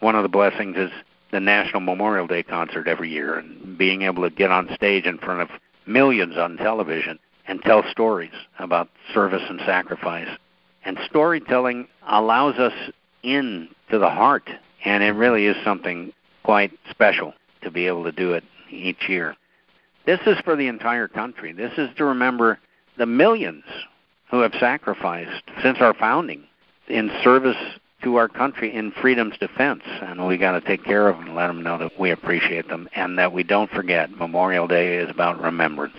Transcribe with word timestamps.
one 0.00 0.16
of 0.16 0.22
the 0.22 0.28
blessings 0.28 0.76
is 0.76 0.90
the 1.30 1.40
National 1.40 1.80
Memorial 1.80 2.26
Day 2.26 2.42
concert 2.42 2.88
every 2.88 3.10
year 3.10 3.38
and 3.38 3.78
being 3.78 4.02
able 4.02 4.22
to 4.22 4.34
get 4.34 4.50
on 4.50 4.68
stage 4.74 5.04
in 5.04 5.18
front 5.18 5.42
of 5.42 5.48
millions 5.86 6.36
on 6.36 6.56
television 6.56 7.18
and 7.46 7.62
tell 7.62 7.84
stories 7.90 8.32
about 8.58 8.88
service 9.14 9.42
and 9.48 9.60
sacrifice. 9.64 10.28
And 10.84 10.98
storytelling 11.04 11.86
allows 12.08 12.56
us 12.56 12.72
in 13.22 13.68
to 13.90 13.98
the 13.98 14.10
heart, 14.10 14.48
and 14.84 15.02
it 15.02 15.10
really 15.10 15.46
is 15.46 15.56
something 15.64 16.12
quite 16.42 16.72
special 16.88 17.34
to 17.62 17.70
be 17.70 17.86
able 17.86 18.04
to 18.04 18.12
do 18.12 18.32
it 18.32 18.44
each 18.70 19.08
year. 19.08 19.36
This 20.06 20.20
is 20.26 20.38
for 20.40 20.56
the 20.56 20.68
entire 20.68 21.08
country. 21.08 21.52
This 21.52 21.72
is 21.76 21.90
to 21.96 22.04
remember 22.04 22.58
the 22.96 23.06
millions 23.06 23.64
who 24.30 24.40
have 24.40 24.54
sacrificed 24.58 25.44
since 25.62 25.78
our 25.80 25.94
founding 25.94 26.44
in 26.88 27.10
service 27.22 27.56
to 28.02 28.16
our 28.16 28.28
country 28.28 28.74
in 28.74 28.92
freedom's 28.92 29.36
defense. 29.38 29.82
And 30.02 30.26
we 30.26 30.36
got 30.36 30.52
to 30.52 30.60
take 30.60 30.84
care 30.84 31.08
of 31.08 31.16
them 31.16 31.26
and 31.26 31.36
let 31.36 31.48
them 31.48 31.62
know 31.62 31.78
that 31.78 31.98
we 31.98 32.10
appreciate 32.10 32.68
them 32.68 32.88
and 32.94 33.18
that 33.18 33.32
we 33.32 33.42
don't 33.42 33.70
forget 33.70 34.10
Memorial 34.10 34.66
Day 34.66 34.96
is 34.96 35.10
about 35.10 35.40
remembrance. 35.42 35.96